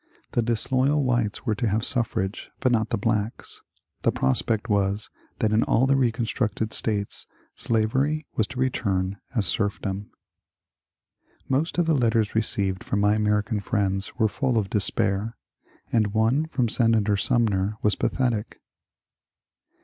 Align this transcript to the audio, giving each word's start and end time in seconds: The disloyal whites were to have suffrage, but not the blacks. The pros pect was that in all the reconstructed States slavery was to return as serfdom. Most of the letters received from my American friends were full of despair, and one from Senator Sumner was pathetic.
The 0.31 0.41
disloyal 0.41 1.03
whites 1.03 1.45
were 1.45 1.53
to 1.53 1.67
have 1.67 1.85
suffrage, 1.85 2.49
but 2.59 2.71
not 2.71 2.89
the 2.89 2.97
blacks. 2.97 3.61
The 4.01 4.11
pros 4.11 4.41
pect 4.41 4.67
was 4.67 5.11
that 5.37 5.51
in 5.51 5.61
all 5.65 5.85
the 5.85 5.95
reconstructed 5.95 6.73
States 6.73 7.27
slavery 7.55 8.25
was 8.35 8.47
to 8.47 8.59
return 8.59 9.19
as 9.35 9.45
serfdom. 9.45 10.09
Most 11.47 11.77
of 11.77 11.85
the 11.85 11.93
letters 11.93 12.33
received 12.33 12.83
from 12.83 12.99
my 12.99 13.13
American 13.13 13.59
friends 13.59 14.15
were 14.17 14.27
full 14.27 14.57
of 14.57 14.71
despair, 14.71 15.37
and 15.91 16.15
one 16.15 16.47
from 16.47 16.67
Senator 16.67 17.15
Sumner 17.15 17.77
was 17.83 17.93
pathetic. 17.93 18.59